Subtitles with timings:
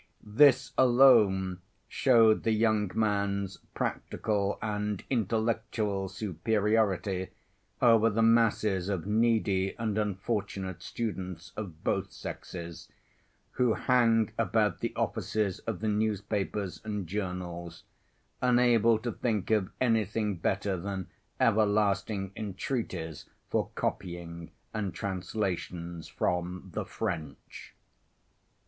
[0.33, 7.29] This alone showed the young man's practical and intellectual superiority
[7.83, 12.89] over the masses of needy and unfortunate students of both sexes
[13.51, 17.83] who hang about the offices of the newspapers and journals,
[18.41, 21.09] unable to think of anything better than
[21.39, 27.75] everlasting entreaties for copying and translations from the French.